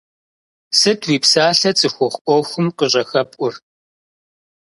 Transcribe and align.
Сыт 0.79 1.01
уи 1.07 1.17
псалъэ 1.23 1.71
цӀыхухъу 1.77 2.21
Ӏуэхум 2.25 2.67
къыщӀыхэпӀур? 2.77 3.53